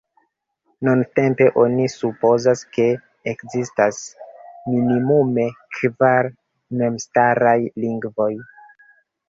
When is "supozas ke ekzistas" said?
1.95-4.01